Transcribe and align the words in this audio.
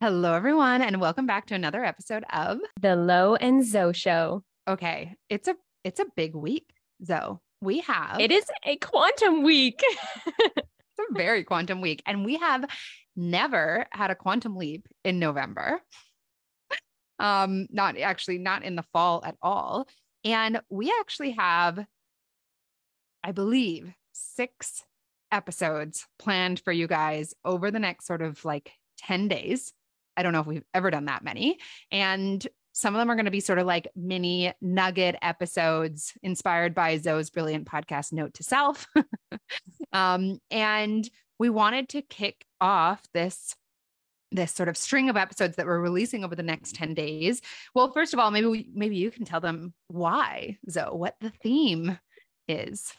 Hello, 0.00 0.32
everyone, 0.32 0.80
and 0.80 1.00
welcome 1.00 1.26
back 1.26 1.46
to 1.46 1.56
another 1.56 1.84
episode 1.84 2.22
of 2.32 2.60
The 2.80 2.94
Lo 2.94 3.34
and 3.34 3.66
Zoe 3.66 3.92
Show. 3.92 4.44
Okay, 4.68 5.16
it's 5.28 5.48
a 5.48 5.56
it's 5.82 5.98
a 5.98 6.06
big 6.14 6.36
week, 6.36 6.70
Zoe. 7.04 7.38
We 7.60 7.80
have 7.80 8.20
It 8.20 8.30
is 8.30 8.44
a 8.64 8.76
quantum 8.76 9.42
week. 9.42 9.82
it's 10.26 10.68
a 11.00 11.14
very 11.14 11.42
quantum 11.42 11.80
week, 11.80 12.00
and 12.06 12.24
we 12.24 12.36
have 12.36 12.64
never 13.16 13.86
had 13.90 14.12
a 14.12 14.14
quantum 14.14 14.54
leap 14.54 14.86
in 15.04 15.18
November. 15.18 15.80
Um, 17.18 17.66
not 17.68 17.98
actually 17.98 18.38
not 18.38 18.62
in 18.62 18.76
the 18.76 18.84
fall 18.92 19.20
at 19.24 19.34
all. 19.42 19.88
And 20.24 20.60
we 20.70 20.94
actually 21.00 21.32
have, 21.32 21.84
I 23.24 23.32
believe, 23.32 23.92
six 24.12 24.84
episodes 25.32 26.06
planned 26.20 26.60
for 26.60 26.72
you 26.72 26.86
guys 26.86 27.34
over 27.44 27.72
the 27.72 27.80
next 27.80 28.06
sort 28.06 28.22
of 28.22 28.44
like 28.44 28.70
10 28.98 29.26
days. 29.26 29.72
I 30.18 30.22
don't 30.22 30.32
know 30.32 30.40
if 30.40 30.46
we've 30.46 30.64
ever 30.74 30.90
done 30.90 31.04
that 31.04 31.22
many. 31.22 31.58
And 31.92 32.44
some 32.72 32.94
of 32.94 32.98
them 32.98 33.10
are 33.10 33.14
going 33.14 33.26
to 33.26 33.30
be 33.30 33.40
sort 33.40 33.60
of 33.60 33.66
like 33.66 33.88
mini 33.94 34.52
nugget 34.60 35.16
episodes 35.22 36.12
inspired 36.22 36.74
by 36.74 36.98
Zoe's 36.98 37.30
brilliant 37.30 37.66
podcast, 37.66 38.12
Note 38.12 38.34
to 38.34 38.42
Self. 38.42 38.86
um, 39.92 40.38
and 40.50 41.08
we 41.38 41.50
wanted 41.50 41.88
to 41.90 42.02
kick 42.02 42.44
off 42.60 43.00
this 43.14 43.54
this 44.30 44.52
sort 44.52 44.68
of 44.68 44.76
string 44.76 45.08
of 45.08 45.16
episodes 45.16 45.56
that 45.56 45.64
we're 45.64 45.80
releasing 45.80 46.22
over 46.22 46.34
the 46.34 46.42
next 46.42 46.74
10 46.74 46.92
days. 46.92 47.40
Well, 47.74 47.92
first 47.92 48.12
of 48.12 48.20
all, 48.20 48.30
maybe 48.30 48.46
we, 48.46 48.68
maybe 48.74 48.96
you 48.96 49.10
can 49.10 49.24
tell 49.24 49.40
them 49.40 49.72
why, 49.86 50.58
Zoe, 50.68 50.94
what 50.94 51.14
the 51.22 51.30
theme 51.30 51.98
is. 52.46 52.92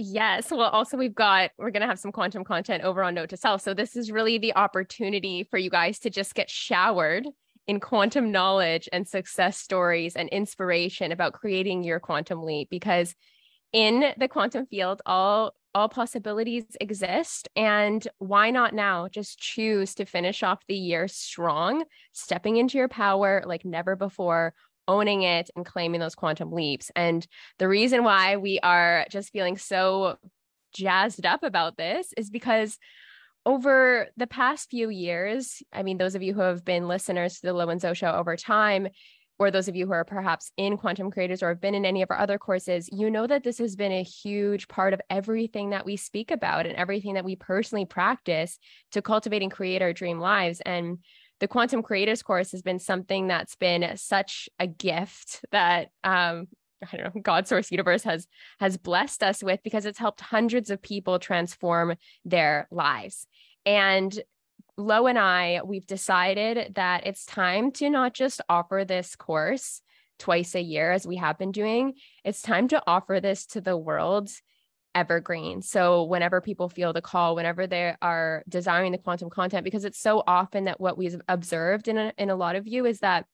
Yes. 0.00 0.52
Well, 0.52 0.70
also, 0.70 0.96
we've 0.96 1.14
got, 1.14 1.50
we're 1.58 1.72
going 1.72 1.80
to 1.80 1.88
have 1.88 1.98
some 1.98 2.12
quantum 2.12 2.44
content 2.44 2.84
over 2.84 3.02
on 3.02 3.14
Note 3.14 3.30
to 3.30 3.36
Self. 3.36 3.62
So, 3.62 3.74
this 3.74 3.96
is 3.96 4.12
really 4.12 4.38
the 4.38 4.54
opportunity 4.54 5.42
for 5.42 5.58
you 5.58 5.70
guys 5.70 5.98
to 6.00 6.10
just 6.10 6.36
get 6.36 6.48
showered 6.48 7.26
in 7.66 7.80
quantum 7.80 8.30
knowledge 8.30 8.88
and 8.92 9.06
success 9.08 9.58
stories 9.58 10.14
and 10.14 10.28
inspiration 10.30 11.10
about 11.10 11.32
creating 11.32 11.82
your 11.82 11.98
quantum 12.00 12.44
leap 12.44 12.70
because 12.70 13.14
in 13.72 14.12
the 14.16 14.28
quantum 14.28 14.64
field 14.66 15.02
all 15.04 15.52
all 15.74 15.88
possibilities 15.88 16.64
exist 16.80 17.48
and 17.54 18.08
why 18.18 18.50
not 18.50 18.74
now 18.74 19.06
just 19.06 19.38
choose 19.38 19.94
to 19.94 20.06
finish 20.06 20.42
off 20.42 20.64
the 20.66 20.74
year 20.74 21.06
strong 21.06 21.84
stepping 22.12 22.56
into 22.56 22.78
your 22.78 22.88
power 22.88 23.42
like 23.44 23.66
never 23.66 23.94
before 23.94 24.54
owning 24.88 25.22
it 25.22 25.50
and 25.54 25.64
claiming 25.64 26.00
those 26.00 26.16
quantum 26.16 26.50
leaps 26.50 26.90
and 26.96 27.26
the 27.58 27.68
reason 27.68 28.02
why 28.02 28.36
we 28.36 28.58
are 28.60 29.06
just 29.10 29.30
feeling 29.30 29.56
so 29.56 30.16
jazzed 30.74 31.26
up 31.26 31.42
about 31.42 31.76
this 31.76 32.12
is 32.16 32.30
because 32.30 32.78
over 33.46 34.08
the 34.16 34.26
past 34.26 34.70
few 34.70 34.90
years, 34.90 35.62
I 35.72 35.82
mean, 35.82 35.96
those 35.96 36.14
of 36.14 36.22
you 36.22 36.34
who 36.34 36.40
have 36.40 36.64
been 36.64 36.88
listeners 36.88 37.36
to 37.36 37.46
the 37.46 37.52
Lo 37.54 37.68
and 37.68 37.80
Zoe 37.80 37.94
show 37.94 38.10
over 38.10 38.36
time, 38.36 38.88
or 39.38 39.50
those 39.50 39.68
of 39.68 39.76
you 39.76 39.86
who 39.86 39.92
are 39.92 40.04
perhaps 40.04 40.50
in 40.56 40.76
Quantum 40.76 41.10
Creators 41.10 41.42
or 41.42 41.48
have 41.48 41.60
been 41.60 41.74
in 41.74 41.86
any 41.86 42.02
of 42.02 42.10
our 42.10 42.18
other 42.18 42.38
courses, 42.38 42.88
you 42.92 43.08
know 43.08 43.26
that 43.26 43.44
this 43.44 43.58
has 43.58 43.76
been 43.76 43.92
a 43.92 44.02
huge 44.02 44.66
part 44.68 44.92
of 44.92 45.00
everything 45.08 45.70
that 45.70 45.86
we 45.86 45.96
speak 45.96 46.30
about 46.30 46.66
and 46.66 46.74
everything 46.76 47.14
that 47.14 47.24
we 47.24 47.36
personally 47.36 47.86
practice 47.86 48.58
to 48.92 49.00
cultivate 49.00 49.42
and 49.42 49.52
create 49.52 49.80
our 49.80 49.92
dream 49.92 50.18
lives. 50.18 50.60
And 50.66 50.98
the 51.40 51.48
Quantum 51.48 51.82
Creators 51.82 52.22
course 52.22 52.52
has 52.52 52.62
been 52.62 52.78
something 52.78 53.28
that's 53.28 53.56
been 53.56 53.96
such 53.96 54.48
a 54.58 54.66
gift 54.66 55.44
that 55.52 55.88
um, 56.04 56.48
I 56.92 56.96
don't 56.96 57.14
know, 57.14 57.20
God 57.22 57.46
source 57.46 57.70
universe 57.70 58.04
has 58.04 58.26
has 58.60 58.76
blessed 58.76 59.22
us 59.22 59.42
with 59.42 59.60
because 59.62 59.86
it's 59.86 59.98
helped 59.98 60.20
hundreds 60.20 60.70
of 60.70 60.82
people 60.82 61.18
transform 61.18 61.96
their 62.24 62.68
lives. 62.70 63.26
And 63.64 64.18
Lo 64.76 65.06
and 65.08 65.18
I, 65.18 65.60
we've 65.64 65.86
decided 65.86 66.74
that 66.76 67.04
it's 67.06 67.26
time 67.26 67.72
to 67.72 67.90
not 67.90 68.14
just 68.14 68.40
offer 68.48 68.84
this 68.86 69.16
course 69.16 69.82
twice 70.20 70.54
a 70.54 70.62
year 70.62 70.92
as 70.92 71.06
we 71.06 71.16
have 71.16 71.36
been 71.36 71.52
doing. 71.52 71.94
It's 72.24 72.42
time 72.42 72.68
to 72.68 72.82
offer 72.86 73.20
this 73.20 73.46
to 73.46 73.60
the 73.60 73.76
world 73.76 74.30
evergreen. 74.94 75.62
So 75.62 76.04
whenever 76.04 76.40
people 76.40 76.68
feel 76.68 76.92
the 76.92 77.02
call, 77.02 77.34
whenever 77.34 77.66
they 77.66 77.94
are 78.02 78.42
desiring 78.48 78.92
the 78.92 78.98
quantum 78.98 79.30
content, 79.30 79.64
because 79.64 79.84
it's 79.84 80.00
so 80.00 80.22
often 80.26 80.64
that 80.64 80.80
what 80.80 80.98
we've 80.98 81.20
observed 81.28 81.88
in 81.88 81.98
a, 81.98 82.12
in 82.18 82.30
a 82.30 82.36
lot 82.36 82.56
of 82.56 82.66
you 82.66 82.86
is 82.86 83.00
that 83.00 83.26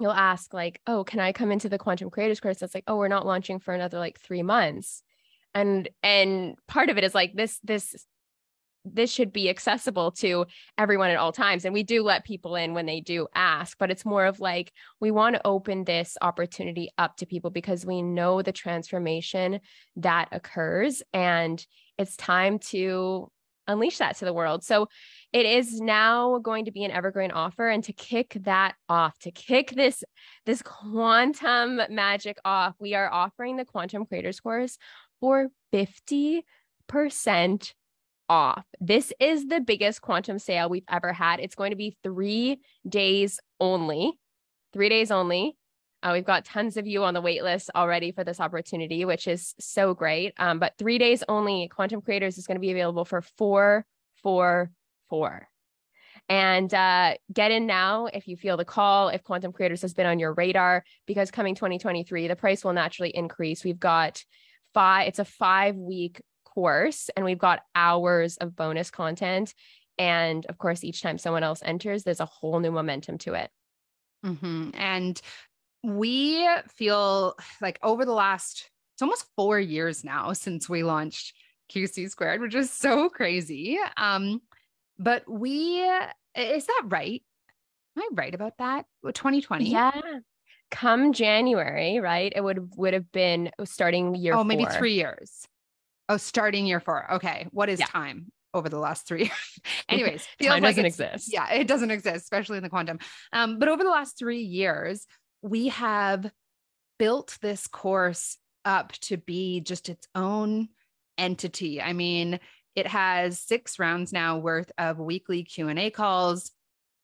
you'll 0.00 0.12
ask 0.12 0.52
like, 0.54 0.80
"Oh, 0.86 1.04
can 1.04 1.20
I 1.20 1.32
come 1.32 1.52
into 1.52 1.68
the 1.68 1.78
quantum 1.78 2.10
creators 2.10 2.40
course?" 2.40 2.58
That's 2.58 2.74
like, 2.74 2.84
"Oh, 2.86 2.96
we're 2.96 3.08
not 3.08 3.26
launching 3.26 3.58
for 3.58 3.74
another 3.74 3.98
like 3.98 4.20
3 4.20 4.42
months." 4.42 5.02
And 5.54 5.88
and 6.02 6.56
part 6.68 6.90
of 6.90 6.98
it 6.98 7.04
is 7.04 7.14
like 7.14 7.34
this 7.34 7.58
this 7.64 8.06
this 8.94 9.10
should 9.10 9.32
be 9.32 9.50
accessible 9.50 10.10
to 10.10 10.46
everyone 10.78 11.10
at 11.10 11.16
all 11.16 11.32
times 11.32 11.64
and 11.64 11.74
we 11.74 11.82
do 11.82 12.02
let 12.02 12.24
people 12.24 12.54
in 12.54 12.74
when 12.74 12.86
they 12.86 13.00
do 13.00 13.26
ask 13.34 13.76
but 13.78 13.90
it's 13.90 14.04
more 14.04 14.26
of 14.26 14.40
like 14.40 14.72
we 15.00 15.10
want 15.10 15.34
to 15.34 15.46
open 15.46 15.84
this 15.84 16.16
opportunity 16.20 16.90
up 16.98 17.16
to 17.16 17.26
people 17.26 17.50
because 17.50 17.84
we 17.84 18.02
know 18.02 18.42
the 18.42 18.52
transformation 18.52 19.60
that 19.96 20.28
occurs 20.32 21.02
and 21.12 21.66
it's 21.98 22.16
time 22.16 22.58
to 22.58 23.30
unleash 23.68 23.98
that 23.98 24.16
to 24.16 24.24
the 24.24 24.32
world. 24.32 24.64
So 24.64 24.88
it 25.32 25.46
is 25.46 25.80
now 25.80 26.38
going 26.38 26.66
to 26.66 26.72
be 26.72 26.84
an 26.84 26.90
evergreen 26.90 27.30
offer 27.30 27.68
and 27.68 27.82
to 27.84 27.92
kick 27.92 28.36
that 28.42 28.74
off, 28.88 29.18
to 29.20 29.30
kick 29.30 29.72
this 29.74 30.04
this 30.44 30.62
quantum 30.62 31.80
magic 31.90 32.38
off, 32.44 32.74
we 32.78 32.94
are 32.94 33.12
offering 33.12 33.56
the 33.56 33.64
quantum 33.64 34.06
creators 34.06 34.40
course 34.40 34.78
for 35.20 35.48
50% 35.72 36.42
off. 38.28 38.64
This 38.80 39.12
is 39.20 39.46
the 39.46 39.60
biggest 39.60 40.02
quantum 40.02 40.38
sale 40.38 40.68
we've 40.68 40.84
ever 40.88 41.12
had. 41.12 41.40
It's 41.40 41.54
going 41.54 41.70
to 41.70 41.76
be 41.76 41.96
3 42.02 42.60
days 42.88 43.40
only. 43.60 44.12
3 44.72 44.88
days 44.88 45.10
only. 45.10 45.56
Uh, 46.02 46.10
we've 46.12 46.24
got 46.24 46.44
tons 46.44 46.76
of 46.76 46.86
you 46.86 47.04
on 47.04 47.14
the 47.14 47.20
wait 47.20 47.42
list 47.42 47.70
already 47.74 48.12
for 48.12 48.22
this 48.22 48.38
opportunity, 48.38 49.04
which 49.04 49.26
is 49.26 49.54
so 49.58 49.94
great. 49.94 50.34
Um, 50.38 50.58
but 50.58 50.74
three 50.78 50.98
days 50.98 51.24
only, 51.28 51.68
Quantum 51.68 52.00
Creators 52.00 52.38
is 52.38 52.46
going 52.46 52.56
to 52.56 52.60
be 52.60 52.70
available 52.70 53.04
for 53.04 53.22
four, 53.22 53.84
four, 54.22 54.70
four. 55.08 55.48
And 56.28 56.72
uh, 56.72 57.14
get 57.32 57.50
in 57.50 57.66
now 57.66 58.06
if 58.06 58.28
you 58.28 58.36
feel 58.36 58.56
the 58.56 58.64
call, 58.64 59.08
if 59.08 59.22
Quantum 59.22 59.52
Creators 59.52 59.82
has 59.82 59.94
been 59.94 60.06
on 60.06 60.18
your 60.18 60.34
radar, 60.34 60.84
because 61.06 61.30
coming 61.30 61.54
2023, 61.54 62.28
the 62.28 62.36
price 62.36 62.64
will 62.64 62.72
naturally 62.72 63.10
increase. 63.10 63.64
We've 63.64 63.78
got 63.78 64.22
five, 64.74 65.08
it's 65.08 65.18
a 65.18 65.24
five 65.24 65.76
week 65.76 66.20
course, 66.56 67.10
and 67.14 67.24
we've 67.24 67.38
got 67.38 67.60
hours 67.74 68.38
of 68.38 68.56
bonus 68.56 68.90
content. 68.90 69.52
And 69.98 70.46
of 70.46 70.56
course, 70.56 70.82
each 70.82 71.02
time 71.02 71.18
someone 71.18 71.42
else 71.42 71.60
enters, 71.62 72.02
there's 72.02 72.20
a 72.20 72.24
whole 72.24 72.60
new 72.60 72.70
momentum 72.70 73.18
to 73.18 73.34
it. 73.34 73.50
Mm-hmm. 74.24 74.70
And 74.72 75.20
we 75.84 76.48
feel 76.74 77.34
like 77.60 77.78
over 77.82 78.06
the 78.06 78.12
last 78.12 78.70
it's 78.94 79.02
almost 79.02 79.26
four 79.36 79.60
years 79.60 80.02
now 80.02 80.32
since 80.32 80.68
we 80.70 80.82
launched 80.82 81.34
QC 81.70 82.08
squared, 82.10 82.40
which 82.40 82.54
is 82.54 82.70
so 82.70 83.10
crazy. 83.10 83.78
Um, 83.98 84.40
but 84.98 85.30
we 85.30 85.82
is 86.34 86.66
that 86.66 86.82
right? 86.86 87.22
Am 87.98 88.02
I 88.02 88.08
right 88.14 88.34
about 88.34 88.56
that? 88.58 88.86
2020? 89.04 89.70
Yeah. 89.70 90.00
Come 90.70 91.12
January, 91.12 92.00
right? 92.00 92.32
It 92.34 92.42
would 92.42 92.70
would 92.76 92.94
have 92.94 93.12
been 93.12 93.50
starting 93.64 94.14
year. 94.14 94.32
Oh, 94.32 94.42
maybe 94.42 94.64
three 94.64 94.94
years. 94.94 95.46
Oh, 96.08 96.16
starting 96.16 96.66
year 96.66 96.80
four. 96.80 97.14
Okay. 97.14 97.46
What 97.50 97.68
is 97.68 97.80
yeah. 97.80 97.86
time? 97.86 98.32
over 98.54 98.70
the 98.70 98.78
last 98.78 99.06
three 99.06 99.24
years. 99.24 99.60
Anyways, 99.88 100.26
time 100.40 100.62
like 100.62 100.62
doesn't 100.62 100.86
exist. 100.86 101.30
Yeah, 101.30 101.52
it 101.52 101.68
doesn't 101.68 101.90
exist, 101.90 102.16
especially 102.16 102.56
in 102.56 102.62
the 102.62 102.70
quantum. 102.70 102.98
Um, 103.30 103.58
but 103.58 103.68
over 103.68 103.84
the 103.84 103.90
last 103.90 104.18
three 104.18 104.40
years, 104.40 105.06
we 105.42 105.68
have 105.68 106.30
built 106.98 107.36
this 107.42 107.66
course 107.66 108.38
up 108.64 108.92
to 108.92 109.18
be 109.18 109.60
just 109.60 109.90
its 109.90 110.08
own 110.14 110.68
entity. 111.18 111.82
I 111.82 111.92
mean, 111.92 112.40
it 112.74 112.86
has 112.86 113.40
six 113.40 113.78
rounds 113.78 114.12
now 114.12 114.38
worth 114.38 114.72
of 114.78 114.98
weekly 114.98 115.44
Q&A 115.44 115.90
calls 115.90 116.50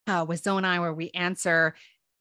uh, 0.07 0.25
with 0.27 0.43
Zoe 0.43 0.57
and 0.57 0.67
I 0.67 0.81
where 0.81 0.95
we 0.95 1.11
answer 1.11 1.75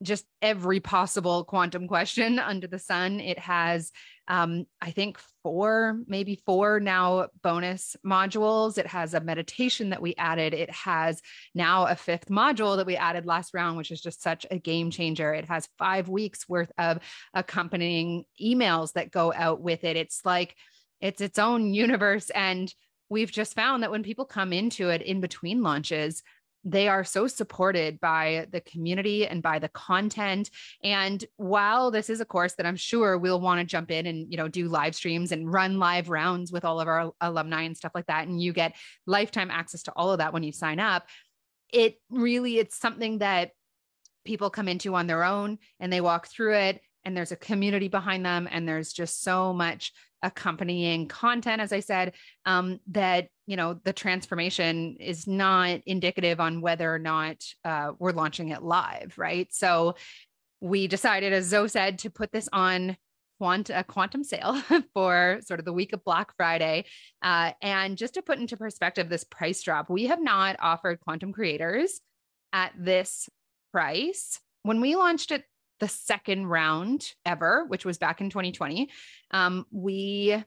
just 0.03 0.25
every 0.41 0.79
possible 0.79 1.43
quantum 1.43 1.87
question 1.87 2.39
under 2.39 2.67
the 2.67 2.79
sun. 2.79 3.19
It 3.19 3.39
has, 3.39 3.91
um, 4.31 4.65
I 4.81 4.91
think, 4.91 5.19
four, 5.43 5.99
maybe 6.07 6.41
four 6.45 6.79
now 6.79 7.27
bonus 7.43 7.97
modules. 8.05 8.77
It 8.77 8.87
has 8.87 9.13
a 9.13 9.19
meditation 9.19 9.89
that 9.89 10.01
we 10.01 10.15
added. 10.17 10.53
It 10.53 10.71
has 10.71 11.21
now 11.53 11.85
a 11.87 11.97
fifth 11.97 12.29
module 12.29 12.77
that 12.77 12.85
we 12.85 12.95
added 12.95 13.25
last 13.25 13.53
round, 13.53 13.75
which 13.75 13.91
is 13.91 13.99
just 13.99 14.23
such 14.23 14.45
a 14.49 14.57
game 14.57 14.89
changer. 14.89 15.33
It 15.33 15.43
has 15.49 15.67
five 15.77 16.07
weeks 16.07 16.47
worth 16.47 16.71
of 16.77 16.99
accompanying 17.33 18.23
emails 18.41 18.93
that 18.93 19.11
go 19.11 19.33
out 19.33 19.59
with 19.59 19.83
it. 19.83 19.97
It's 19.97 20.21
like, 20.23 20.55
it's 21.01 21.19
its 21.19 21.37
own 21.37 21.73
universe. 21.73 22.29
And 22.29 22.73
we've 23.09 23.33
just 23.33 23.53
found 23.53 23.83
that 23.83 23.91
when 23.91 24.01
people 24.01 24.23
come 24.23 24.53
into 24.53 24.87
it 24.87 25.01
in 25.01 25.19
between 25.19 25.61
launches, 25.61 26.23
they 26.63 26.87
are 26.87 27.03
so 27.03 27.27
supported 27.27 27.99
by 27.99 28.45
the 28.51 28.61
community 28.61 29.27
and 29.27 29.41
by 29.41 29.59
the 29.59 29.69
content. 29.69 30.49
And 30.83 31.23
while 31.37 31.91
this 31.91 32.09
is 32.09 32.21
a 32.21 32.25
course 32.25 32.53
that 32.53 32.65
i'm 32.65 32.75
sure 32.75 33.17
we'll 33.17 33.39
want 33.39 33.59
to 33.59 33.65
jump 33.65 33.91
in 33.91 34.05
and 34.05 34.31
you 34.31 34.37
know 34.37 34.47
do 34.47 34.67
live 34.67 34.95
streams 34.95 35.31
and 35.31 35.51
run 35.51 35.79
live 35.79 36.09
rounds 36.09 36.51
with 36.51 36.65
all 36.65 36.79
of 36.79 36.87
our 36.87 37.11
alumni 37.21 37.63
and 37.63 37.77
stuff 37.77 37.91
like 37.95 38.07
that 38.07 38.27
and 38.27 38.41
you 38.41 38.53
get 38.53 38.75
lifetime 39.05 39.51
access 39.51 39.83
to 39.83 39.91
all 39.95 40.11
of 40.11 40.19
that 40.19 40.33
when 40.33 40.43
you 40.43 40.51
sign 40.51 40.79
up 40.79 41.07
it 41.71 41.95
really 42.09 42.57
it's 42.57 42.77
something 42.77 43.19
that 43.19 43.51
people 44.25 44.49
come 44.49 44.67
into 44.67 44.95
on 44.95 45.07
their 45.07 45.23
own 45.23 45.57
and 45.79 45.91
they 45.91 46.01
walk 46.01 46.27
through 46.27 46.53
it 46.55 46.81
and 47.03 47.15
there's 47.15 47.31
a 47.31 47.37
community 47.37 47.87
behind 47.87 48.25
them 48.25 48.47
and 48.51 48.67
there's 48.67 48.93
just 48.93 49.23
so 49.23 49.53
much 49.53 49.91
accompanying 50.23 51.07
content 51.07 51.61
as 51.61 51.73
i 51.73 51.79
said 51.79 52.13
um, 52.45 52.79
that 52.87 53.27
you 53.47 53.57
know 53.57 53.73
the 53.83 53.93
transformation 53.93 54.95
is 54.99 55.27
not 55.27 55.79
indicative 55.85 56.39
on 56.39 56.61
whether 56.61 56.93
or 56.93 56.99
not 56.99 57.43
uh, 57.65 57.91
we're 57.99 58.11
launching 58.11 58.49
it 58.49 58.63
live 58.63 59.13
right? 59.17 59.47
So 59.51 59.95
we 60.59 60.87
decided 60.87 61.33
as 61.33 61.45
zoe 61.45 61.67
said 61.67 61.99
to 61.99 62.09
put 62.11 62.31
this 62.31 62.47
on 62.53 62.95
quant- 63.39 63.71
a 63.71 63.83
quantum 63.83 64.23
sale 64.23 64.61
for 64.93 65.39
sort 65.43 65.59
of 65.59 65.65
the 65.65 65.73
week 65.73 65.91
of 65.93 66.03
black 66.03 66.35
friday 66.37 66.85
uh, 67.23 67.51
and 67.63 67.97
just 67.97 68.13
to 68.13 68.21
put 68.21 68.37
into 68.37 68.57
perspective 68.57 69.09
this 69.09 69.23
price 69.23 69.63
drop 69.63 69.89
we 69.89 70.05
have 70.05 70.21
not 70.21 70.55
offered 70.59 70.99
quantum 70.99 71.33
creators 71.33 71.99
at 72.53 72.73
this 72.77 73.27
price. 73.71 74.39
When 74.63 74.81
we 74.81 74.95
launched 74.95 75.31
it 75.31 75.43
the 75.81 75.89
second 75.89 76.47
round 76.47 77.13
ever, 77.25 77.65
which 77.67 77.83
was 77.83 77.97
back 77.97 78.21
in 78.21 78.29
2020. 78.29 78.89
Um, 79.31 79.65
we 79.71 80.41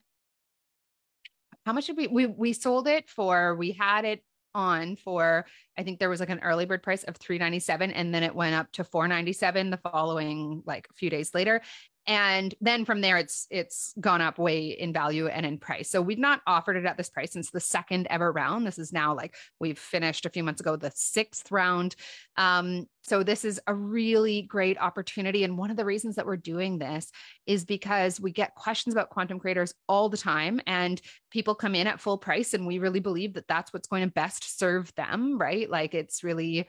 how 1.67 1.73
much 1.73 1.87
did 1.87 1.97
we 1.97 2.07
we 2.07 2.27
we 2.27 2.53
sold 2.55 2.89
it 2.89 3.11
for? 3.11 3.55
We 3.57 3.73
had 3.73 4.07
it 4.07 4.25
on 4.55 4.95
for 4.95 5.45
I 5.77 5.83
think 5.83 5.99
there 5.99 6.09
was 6.09 6.21
like 6.21 6.31
an 6.31 6.39
early 6.41 6.65
bird 6.65 6.83
price 6.83 7.03
of 7.03 7.17
397 7.17 7.91
and 7.91 8.15
then 8.15 8.23
it 8.23 8.35
went 8.35 8.55
up 8.55 8.71
to 8.73 8.85
497 8.85 9.71
the 9.71 9.77
following 9.79 10.63
like 10.65 10.87
a 10.89 10.95
few 10.95 11.11
days 11.11 11.35
later 11.35 11.61
and 12.07 12.55
then 12.61 12.85
from 12.85 13.01
there 13.01 13.17
it's 13.17 13.47
it's 13.51 13.95
gone 13.99 14.21
up 14.21 14.39
way 14.39 14.69
in 14.69 14.93
value 14.93 15.27
and 15.27 15.47
in 15.47 15.59
price. 15.59 15.91
So 15.91 16.03
we've 16.03 16.19
not 16.19 16.43
offered 16.47 16.77
it 16.77 16.85
at 16.85 16.97
this 16.97 17.09
price 17.09 17.33
since 17.33 17.51
the 17.51 17.61
second 17.61 18.07
ever 18.11 18.31
round. 18.31 18.67
This 18.67 18.79
is 18.79 18.93
now 18.93 19.15
like 19.15 19.35
we've 19.59 19.79
finished 19.79 20.27
a 20.27 20.31
few 20.31 20.45
months 20.45 20.61
ago 20.61 20.77
the 20.77 20.93
sixth 20.95 21.51
round. 21.51 21.97
Um, 22.37 22.87
so 23.03 23.23
this 23.23 23.45
is 23.45 23.61
a 23.67 23.75
really 23.75 24.43
great 24.43 24.79
opportunity. 24.79 25.45
And 25.45 25.59
one 25.59 25.71
of 25.71 25.77
the 25.77 25.85
reasons 25.85 26.17
that 26.17 26.27
we're 26.27 26.37
doing 26.37 26.79
this 26.79 27.11
is 27.47 27.65
because 27.65 28.21
we 28.21 28.33
get 28.33 28.55
questions 28.55 28.95
about 28.95 29.11
quantum 29.11 29.39
creators 29.39 29.75
all 29.89 30.09
the 30.09 30.17
time 30.17 30.61
and 30.67 31.01
people 31.31 31.55
come 31.55 31.75
in 31.75 31.87
at 31.87 32.01
full 32.01 32.19
price 32.19 32.55
and 32.55 32.67
we 32.67 32.79
really 32.79 33.01
believe 33.01 33.35
that 33.35 33.49
that's 33.49 33.73
what's 33.73 33.89
going 33.89 34.05
to 34.05 34.13
best 34.13 34.59
serve 34.59 34.95
them 34.95 35.39
right? 35.39 35.69
Like 35.71 35.95
it's 35.95 36.25
really 36.25 36.69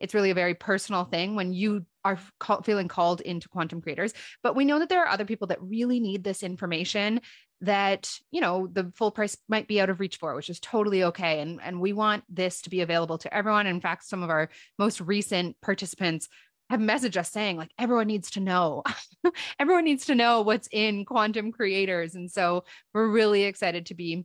it's 0.00 0.14
really 0.14 0.30
a 0.30 0.34
very 0.34 0.54
personal 0.54 1.04
thing 1.04 1.36
when 1.36 1.52
you 1.52 1.84
are 2.04 2.18
call, 2.38 2.62
feeling 2.62 2.88
called 2.88 3.20
into 3.20 3.48
quantum 3.48 3.80
creators. 3.80 4.12
But 4.42 4.56
we 4.56 4.64
know 4.64 4.78
that 4.78 4.88
there 4.88 5.02
are 5.04 5.08
other 5.08 5.24
people 5.24 5.48
that 5.48 5.62
really 5.62 6.00
need 6.00 6.24
this 6.24 6.42
information 6.42 7.20
that 7.62 8.10
you 8.30 8.40
know 8.40 8.66
the 8.66 8.90
full 8.96 9.10
price 9.10 9.36
might 9.46 9.68
be 9.68 9.82
out 9.82 9.90
of 9.90 10.00
reach 10.00 10.16
for 10.16 10.34
which 10.34 10.48
is 10.48 10.58
totally 10.60 11.04
okay. 11.04 11.40
And 11.40 11.60
and 11.62 11.80
we 11.80 11.92
want 11.92 12.24
this 12.28 12.62
to 12.62 12.70
be 12.70 12.80
available 12.80 13.18
to 13.18 13.34
everyone. 13.34 13.66
In 13.66 13.80
fact 13.80 14.04
some 14.04 14.22
of 14.22 14.30
our 14.30 14.48
most 14.78 15.00
recent 15.00 15.60
participants 15.60 16.28
have 16.70 16.80
messaged 16.80 17.16
us 17.16 17.30
saying 17.30 17.56
like 17.56 17.72
everyone 17.78 18.06
needs 18.06 18.30
to 18.30 18.40
know. 18.40 18.82
Everyone 19.58 19.84
needs 19.84 20.06
to 20.06 20.14
know 20.14 20.40
what's 20.40 20.68
in 20.70 21.04
quantum 21.04 21.52
creators. 21.52 22.14
And 22.14 22.30
so 22.30 22.64
we're 22.94 23.08
really 23.08 23.42
excited 23.42 23.86
to 23.86 23.94
be 23.94 24.24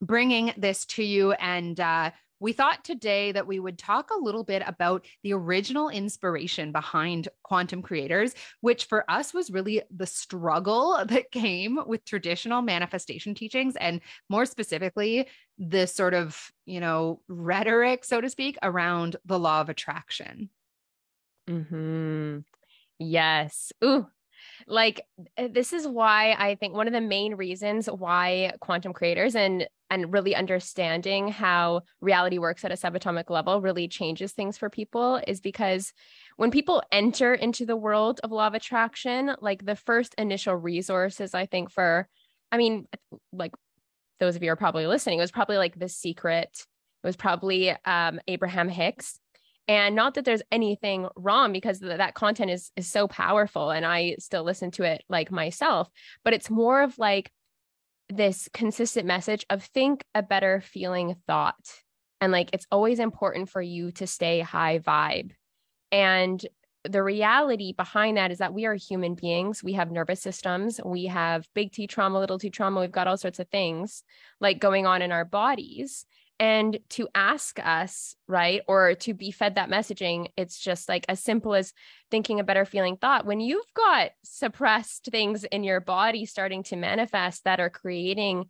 bringing 0.00 0.54
this 0.56 0.86
to 0.86 1.02
you. 1.02 1.32
And 1.32 1.78
uh, 1.78 2.12
we 2.42 2.52
thought 2.52 2.84
today 2.84 3.30
that 3.32 3.46
we 3.46 3.60
would 3.60 3.78
talk 3.78 4.10
a 4.10 4.20
little 4.20 4.42
bit 4.42 4.62
about 4.66 5.06
the 5.22 5.32
original 5.32 5.88
inspiration 5.88 6.72
behind 6.72 7.28
quantum 7.44 7.80
creators, 7.80 8.34
which 8.60 8.86
for 8.86 9.08
us 9.08 9.32
was 9.32 9.50
really 9.50 9.80
the 9.94 10.06
struggle 10.06 11.02
that 11.08 11.30
came 11.30 11.78
with 11.86 12.04
traditional 12.04 12.60
manifestation 12.60 13.34
teachings 13.34 13.76
and 13.76 14.00
more 14.28 14.44
specifically, 14.44 15.28
the 15.56 15.86
sort 15.86 16.14
of, 16.14 16.50
you 16.66 16.80
know, 16.80 17.20
rhetoric, 17.28 18.04
so 18.04 18.20
to 18.20 18.28
speak, 18.28 18.58
around 18.62 19.16
the 19.24 19.38
law 19.38 19.60
of 19.60 19.68
attraction. 19.68 20.50
Hmm. 21.48 22.38
Yes. 22.98 23.72
Ooh, 23.84 24.06
like 24.66 25.02
eh, 25.36 25.48
this 25.50 25.72
is 25.72 25.86
why 25.86 26.34
i 26.38 26.54
think 26.56 26.74
one 26.74 26.86
of 26.86 26.92
the 26.92 27.00
main 27.00 27.34
reasons 27.34 27.86
why 27.86 28.52
quantum 28.60 28.92
creators 28.92 29.34
and 29.34 29.66
and 29.92 30.10
really 30.10 30.34
understanding 30.34 31.28
how 31.28 31.82
reality 32.00 32.38
works 32.38 32.64
at 32.64 32.72
a 32.72 32.76
subatomic 32.76 33.28
level 33.28 33.60
really 33.60 33.86
changes 33.86 34.32
things 34.32 34.56
for 34.56 34.70
people 34.70 35.20
is 35.26 35.40
because 35.40 35.92
when 36.38 36.50
people 36.50 36.82
enter 36.90 37.34
into 37.34 37.66
the 37.66 37.76
world 37.76 38.18
of 38.24 38.32
law 38.32 38.46
of 38.46 38.54
attraction 38.54 39.36
like 39.42 39.64
the 39.66 39.76
first 39.76 40.14
initial 40.16 40.56
resources 40.56 41.34
i 41.34 41.44
think 41.44 41.70
for 41.70 42.08
i 42.50 42.56
mean 42.56 42.88
like 43.34 43.52
those 44.18 44.34
of 44.34 44.42
you 44.42 44.50
are 44.50 44.56
probably 44.56 44.86
listening 44.86 45.18
it 45.18 45.22
was 45.22 45.30
probably 45.30 45.58
like 45.58 45.78
the 45.78 45.90
secret 45.90 46.48
it 47.04 47.06
was 47.06 47.16
probably 47.16 47.76
um, 47.84 48.18
abraham 48.26 48.68
hicks. 48.68 49.18
And 49.68 49.94
not 49.94 50.14
that 50.14 50.24
there's 50.24 50.42
anything 50.50 51.06
wrong 51.14 51.52
because 51.52 51.78
th- 51.78 51.98
that 51.98 52.14
content 52.14 52.50
is 52.50 52.72
is 52.76 52.88
so 52.88 53.06
powerful 53.06 53.70
and 53.70 53.86
i 53.86 54.16
still 54.18 54.42
listen 54.42 54.72
to 54.72 54.82
it 54.82 55.04
like 55.08 55.30
myself 55.30 55.88
but 56.24 56.34
it's 56.34 56.50
more 56.50 56.82
of 56.82 56.98
like 56.98 57.30
this 58.16 58.48
consistent 58.52 59.06
message 59.06 59.46
of 59.50 59.62
think 59.62 60.04
a 60.14 60.22
better 60.22 60.60
feeling 60.60 61.16
thought 61.26 61.82
and 62.20 62.32
like 62.32 62.50
it's 62.52 62.66
always 62.70 62.98
important 62.98 63.48
for 63.48 63.62
you 63.62 63.90
to 63.92 64.06
stay 64.06 64.40
high 64.40 64.78
vibe 64.78 65.32
and 65.90 66.46
the 66.84 67.02
reality 67.02 67.72
behind 67.72 68.16
that 68.16 68.32
is 68.32 68.38
that 68.38 68.54
we 68.54 68.66
are 68.66 68.74
human 68.74 69.14
beings. 69.14 69.62
We 69.62 69.74
have 69.74 69.90
nervous 69.90 70.20
systems. 70.20 70.80
We 70.84 71.06
have 71.06 71.46
big 71.54 71.72
T 71.72 71.86
trauma, 71.86 72.18
little 72.18 72.38
t 72.38 72.50
trauma. 72.50 72.80
We've 72.80 72.90
got 72.90 73.06
all 73.06 73.16
sorts 73.16 73.38
of 73.38 73.48
things 73.48 74.02
like 74.40 74.58
going 74.58 74.86
on 74.86 75.00
in 75.02 75.12
our 75.12 75.24
bodies 75.24 76.06
and 76.38 76.78
to 76.90 77.08
ask 77.14 77.58
us 77.62 78.16
right 78.26 78.62
or 78.66 78.94
to 78.94 79.14
be 79.14 79.30
fed 79.30 79.54
that 79.54 79.70
messaging 79.70 80.28
it's 80.36 80.58
just 80.58 80.88
like 80.88 81.04
as 81.08 81.20
simple 81.20 81.54
as 81.54 81.72
thinking 82.10 82.40
a 82.40 82.44
better 82.44 82.64
feeling 82.64 82.96
thought. 82.96 83.26
When 83.26 83.40
you've 83.40 83.72
got 83.74 84.10
suppressed 84.24 85.08
things 85.10 85.44
in 85.44 85.64
your 85.64 85.80
body 85.80 86.26
starting 86.26 86.62
to 86.64 86.76
manifest 86.76 87.44
that 87.44 87.60
are 87.60 87.70
creating 87.70 88.46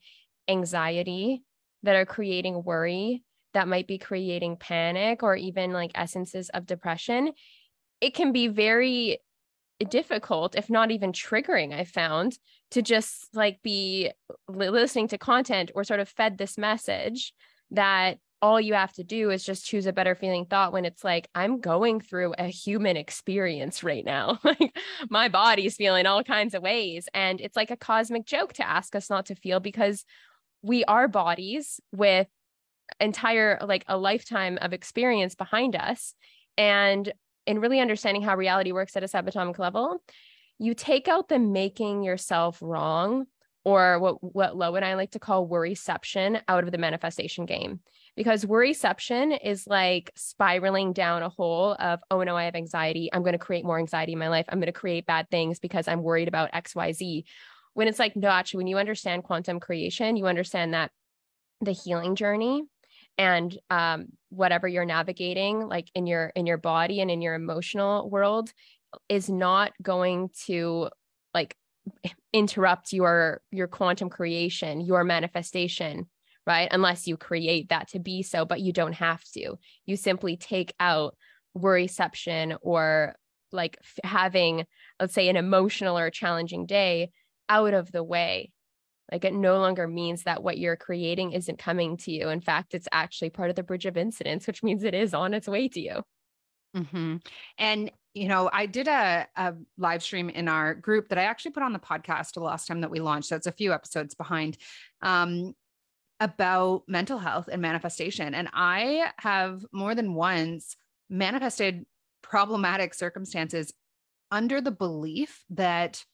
anxiety 0.49 1.43
that 1.83 1.97
are 1.97 2.07
creating 2.07 2.63
worry 2.65 3.23
that 3.55 3.69
might 3.69 3.87
be 3.87 3.99
creating 3.99 4.57
panic 4.57 5.23
or 5.23 5.37
even 5.37 5.73
like 5.73 5.93
essences 5.95 6.49
of 6.51 6.67
depression 6.67 7.33
it 8.01 8.15
can 8.15 8.33
be 8.33 8.49
very 8.49 9.19
difficult 9.89 10.55
if 10.55 10.71
not 10.71 10.91
even 10.91 11.13
triggering 11.13 11.75
i 11.75 11.85
found 11.85 12.39
to 12.71 12.83
just 12.83 13.29
like 13.35 13.61
be 13.63 14.11
listening 14.49 15.09
to 15.09 15.19
content 15.19 15.71
or 15.75 15.83
sort 15.83 16.01
of 16.01 16.09
fed 16.09 16.39
this 16.39 16.57
message 16.57 17.33
that 17.73 18.19
all 18.41 18.61
you 18.61 18.75
have 18.75 18.93
to 18.95 19.05
do 19.05 19.31
is 19.31 19.45
just 19.45 19.65
choose 19.65 19.87
a 19.87 19.93
better 19.93 20.17
feeling 20.17 20.47
thought 20.47 20.73
when 20.73 20.85
it's 20.85 21.05
like 21.05 21.29
i'm 21.35 21.61
going 21.61 22.01
through 22.01 22.35
a 22.37 22.47
human 22.47 22.97
experience 22.97 23.85
right 23.85 24.05
now. 24.05 24.39
Like 24.45 24.77
my 25.09 25.29
body's 25.29 25.77
feeling 25.77 26.07
all 26.07 26.25
kinds 26.25 26.55
of 26.55 26.63
ways. 26.63 27.09
And 27.15 27.41
it's 27.41 27.57
like 27.57 27.71
a 27.71 27.77
cosmic 27.77 28.27
joke 28.27 28.53
to 28.55 28.69
ask 28.69 28.95
us 28.97 29.09
not 29.09 29.27
to 29.27 29.35
feel 29.35 29.61
because 29.61 30.05
we 30.63 30.85
are 30.85 31.09
bodies 31.09 31.81
with 31.93 32.27
entire 33.01 33.59
like 33.63 33.85
a 33.89 33.97
lifetime 33.97 34.59
of 34.61 34.73
experience 34.73 35.35
behind 35.35 35.77
us. 35.77 36.15
And 36.59 37.13
in 37.47 37.61
really 37.61 37.81
understanding 37.81 38.23
how 38.23 38.37
reality 38.37 38.73
works 38.73 38.97
at 38.97 39.05
a 39.05 39.09
subatomic 39.09 39.59
level 39.59 40.03
you 40.59 40.75
take 40.75 41.09
out 41.09 41.29
the 41.29 41.41
making 41.41 42.05
yourself 42.05 42.59
wrong 42.63 43.27
or 43.65 43.99
what 43.99 44.35
what 44.35 44.57
Lo 44.57 44.75
and 44.75 44.85
I 44.85 44.95
like 44.95 45.13
to 45.13 45.19
call 45.19 45.49
worryception 45.49 46.41
out 46.49 46.65
of 46.65 46.73
the 46.73 46.79
manifestation 46.79 47.47
game. 47.47 47.81
Because 48.17 48.45
worryception 48.45 49.39
is 49.43 49.67
like 49.67 50.11
spiraling 50.15 50.93
down 50.93 51.23
a 51.23 51.31
hole 51.31 51.75
of, 51.79 52.01
oh 52.11 52.23
no, 52.23 52.37
I 52.37 52.45
have 52.45 52.55
anxiety. 52.55 53.09
I'm 53.11 53.23
going 53.23 53.33
to 53.33 53.39
create 53.39 53.65
more 53.65 53.79
anxiety 53.79 54.13
in 54.13 54.19
my 54.19 54.29
life. 54.29 54.45
I'm 54.49 54.59
going 54.59 54.67
to 54.67 54.73
create 54.73 55.07
bad 55.07 55.31
things 55.31 55.59
because 55.59 55.89
I'm 55.89 56.03
worried 56.03 56.29
about 56.29 56.53
XYZ. 56.53 57.25
When 57.73 57.89
it's 57.89 57.99
like, 57.99 58.15
no, 58.15 58.29
actually, 58.29 58.59
when 58.59 58.67
you 58.67 58.77
understand 58.77 59.25
quantum 59.25 59.61
creation, 59.61 60.17
you 60.17 60.27
understand 60.27 60.75
that 60.75 60.91
the 61.63 61.73
healing 61.73 62.17
journey 62.17 62.65
and 63.19 63.57
um, 63.71 64.07
whatever 64.31 64.67
you're 64.67 64.85
navigating 64.85 65.61
like 65.61 65.91
in 65.95 66.07
your 66.07 66.33
in 66.35 66.47
your 66.47 66.57
body 66.57 67.01
and 67.01 67.11
in 67.11 67.23
your 67.23 67.35
emotional 67.35 68.09
world 68.11 68.53
is 69.09 69.29
not 69.29 69.73
going 69.81 70.31
to 70.47 70.89
like 71.35 71.57
interrupt 72.33 72.93
your 72.93 73.43
your 73.51 73.67
quantum 73.67 74.09
creation 74.09 74.81
your 74.81 75.05
manifestation 75.05 76.07
right? 76.47 76.69
Unless 76.71 77.07
you 77.07 77.17
create 77.17 77.69
that 77.69 77.89
to 77.89 77.99
be 77.99 78.23
so 78.23 78.45
but 78.45 78.61
you 78.61 78.73
don't 78.73 78.95
have 78.95 79.23
to. 79.35 79.57
You 79.87 79.97
simply 79.97 80.37
take 80.37 80.75
out 80.81 81.17
worryception 81.57 82.57
or 82.63 83.15
like 83.53 83.77
f- 83.81 84.11
having 84.11 84.65
let's 84.99 85.15
say 85.15 85.29
an 85.29 85.37
emotional 85.37 85.99
or 85.99 86.11
challenging 86.11 86.67
day 86.67 87.11
out 87.49 87.75
of 87.75 87.93
the 87.93 88.03
way. 88.03 88.51
Like 89.11 89.25
it 89.25 89.35
no 89.35 89.59
longer 89.59 89.87
means 89.87 90.23
that 90.23 90.43
what 90.43 90.59
you're 90.59 90.77
creating 90.77 91.33
isn't 91.33 91.59
coming 91.59 91.97
to 91.99 92.13
you. 92.13 92.29
In 92.29 92.41
fact 92.41 92.75
it's 92.75 92.89
actually 92.93 93.31
part 93.31 93.51
of 93.51 93.57
the 93.57 93.63
bridge 93.63 93.87
of 93.87 93.97
incidents 93.97 94.47
which 94.47 94.63
means 94.63 94.85
it 94.85 94.95
is 94.95 95.15
on 95.15 95.35
its 95.35 95.49
way 95.49 95.69
to 95.69 95.81
you. 95.81 96.03
Mm-hmm. 96.75 97.17
and 97.59 97.91
you 98.15 98.29
know, 98.29 98.51
I 98.53 98.67
did 98.67 98.89
a, 98.89 99.27
a 99.37 99.55
live 99.79 100.03
stream 100.03 100.29
in 100.29 100.49
our 100.49 100.75
group 100.75 101.09
that 101.09 101.19
I 101.19 101.25
actually 101.25 101.53
put 101.53 101.63
on 101.63 101.73
the 101.73 101.79
podcast 101.79 102.35
the 102.35 102.41
last 102.41 102.67
time 102.67 102.83
that 102.83 102.91
we 102.91 103.01
launched. 103.01 103.29
So 103.29 103.37
it's 103.37 103.47
a 103.47 103.53
few 103.53 103.73
episodes 103.73 104.15
behind. 104.15 104.57
Um, 105.01 105.55
about 106.23 106.85
mental 106.87 107.19
health 107.19 107.49
and 107.51 107.61
manifestation. 107.61 108.33
And 108.33 108.49
I 108.53 109.11
have 109.19 109.67
more 109.73 109.97
than 109.97 110.15
once 110.15 110.77
manifested 111.11 111.85
problematic 112.23 112.95
circumstances 112.95 113.73
under 114.31 114.61
the 114.61 114.71
belief 114.71 115.43
that 115.51 116.05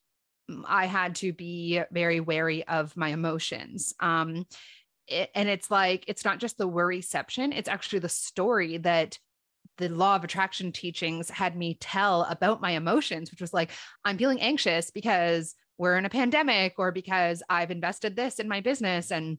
I 0.67 0.87
had 0.87 1.17
to 1.17 1.35
be 1.35 1.83
very 1.93 2.21
wary 2.21 2.67
of 2.67 2.97
my 2.97 3.11
emotions. 3.11 3.93
Um, 4.01 4.47
it, 5.07 5.31
and 5.35 5.47
it's 5.47 5.71
like, 5.71 6.05
it's 6.09 6.25
not 6.25 6.39
just 6.39 6.57
the 6.57 6.69
worryception, 6.69 7.55
it's 7.55 7.69
actually 7.69 7.99
the 7.99 8.09
story 8.09 8.79
that 8.79 9.19
the 9.79 9.89
law 9.89 10.17
of 10.17 10.25
attraction 10.25 10.73
teachings 10.73 11.31
had 11.31 11.57
me 11.57 11.79
tell 11.81 12.25
about 12.25 12.61
my 12.61 12.73
emotions, 12.73 13.31
which 13.31 13.41
was 13.41 13.55
like, 13.55 13.71
I'm 14.05 14.19
feeling 14.19 14.41
anxious 14.41 14.91
because 14.91 15.55
we're 15.79 15.97
in 15.97 16.05
a 16.05 16.11
pandemic 16.11 16.75
or 16.79 16.93
because 16.93 17.43
I've 17.49 17.71
invested 17.71 18.17
this 18.17 18.41
in 18.41 18.49
my 18.49 18.61
business 18.61 19.11
and, 19.11 19.39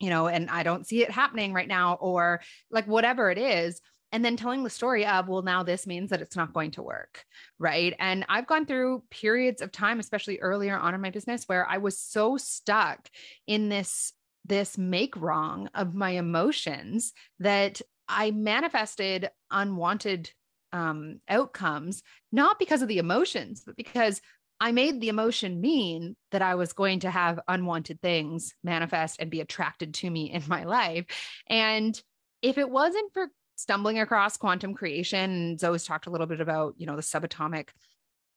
you 0.00 0.10
know, 0.10 0.26
and 0.26 0.50
I 0.50 0.62
don't 0.62 0.86
see 0.86 1.02
it 1.02 1.10
happening 1.10 1.52
right 1.52 1.68
now 1.68 1.94
or 1.94 2.40
like 2.70 2.86
whatever 2.86 3.30
it 3.30 3.38
is. 3.38 3.80
And 4.10 4.24
then 4.24 4.36
telling 4.36 4.62
the 4.62 4.70
story 4.70 5.04
of, 5.04 5.28
well, 5.28 5.42
now 5.42 5.64
this 5.64 5.88
means 5.88 6.10
that 6.10 6.22
it's 6.22 6.36
not 6.36 6.52
going 6.52 6.70
to 6.72 6.82
work. 6.82 7.24
Right. 7.58 7.94
And 7.98 8.24
I've 8.28 8.46
gone 8.46 8.64
through 8.64 9.02
periods 9.10 9.60
of 9.60 9.72
time, 9.72 9.98
especially 9.98 10.38
earlier 10.38 10.78
on 10.78 10.94
in 10.94 11.00
my 11.00 11.10
business, 11.10 11.44
where 11.46 11.68
I 11.68 11.78
was 11.78 11.98
so 11.98 12.36
stuck 12.36 13.08
in 13.46 13.68
this 13.68 14.12
this 14.44 14.76
make 14.76 15.16
wrong 15.16 15.68
of 15.74 15.94
my 15.94 16.10
emotions 16.10 17.12
that 17.38 17.80
I 18.08 18.30
manifested 18.30 19.30
unwanted 19.50 20.30
um, 20.72 21.20
outcomes, 21.28 22.02
not 22.32 22.58
because 22.58 22.82
of 22.82 22.88
the 22.88 22.98
emotions, 22.98 23.62
but 23.64 23.76
because 23.76 24.20
I 24.60 24.72
made 24.72 25.00
the 25.00 25.08
emotion 25.08 25.60
mean 25.60 26.16
that 26.30 26.42
I 26.42 26.54
was 26.54 26.72
going 26.72 27.00
to 27.00 27.10
have 27.10 27.40
unwanted 27.48 28.00
things 28.00 28.54
manifest 28.62 29.20
and 29.20 29.30
be 29.30 29.40
attracted 29.40 29.94
to 29.94 30.10
me 30.10 30.30
in 30.30 30.42
my 30.46 30.64
life. 30.64 31.06
And 31.48 32.00
if 32.42 32.58
it 32.58 32.70
wasn't 32.70 33.12
for 33.12 33.28
stumbling 33.56 33.98
across 34.00 34.36
quantum 34.36 34.74
creation, 34.74 35.58
Zoe's 35.58 35.84
talked 35.84 36.06
a 36.06 36.10
little 36.10 36.26
bit 36.26 36.40
about, 36.40 36.74
you 36.76 36.86
know, 36.86 36.96
the 36.96 37.02
subatomic 37.02 37.68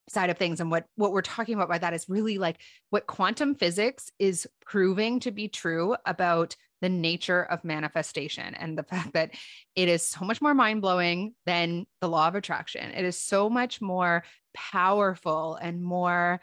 side 0.09 0.29
of 0.29 0.37
things 0.37 0.59
and 0.59 0.71
what 0.71 0.85
what 0.95 1.11
we're 1.11 1.21
talking 1.21 1.55
about 1.55 1.69
by 1.69 1.77
that 1.77 1.93
is 1.93 2.07
really 2.07 2.37
like 2.37 2.57
what 2.89 3.07
quantum 3.07 3.55
physics 3.55 4.09
is 4.19 4.47
proving 4.65 5.19
to 5.19 5.31
be 5.31 5.47
true 5.47 5.95
about 6.05 6.55
the 6.81 6.89
nature 6.89 7.43
of 7.43 7.63
manifestation 7.63 8.53
and 8.55 8.77
the 8.77 8.83
fact 8.91 9.13
that 9.13 9.31
it 9.75 9.89
is 9.89 10.03
so 10.03 10.23
much 10.23 10.41
more 10.41 10.53
mind-blowing 10.53 11.33
than 11.45 11.85
the 12.01 12.07
law 12.07 12.27
of 12.27 12.35
attraction. 12.35 12.91
It 12.91 13.03
is 13.03 13.17
so 13.17 13.49
much 13.49 13.81
more 13.81 14.23
powerful 14.53 15.55
and 15.55 15.83
more 15.83 16.41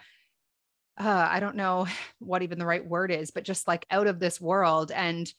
uh, 0.97 1.29
i 1.29 1.41
don't 1.41 1.57
know 1.57 1.89
what 2.21 2.43
even 2.43 2.59
the 2.59 2.67
right 2.67 2.87
word 2.87 3.11
is 3.11 3.33
but 3.33 3.43
just 3.43 3.67
like 3.67 3.87
out 3.91 4.07
of 4.07 4.21
this 4.21 4.41
world. 4.41 4.93
And 4.93 5.33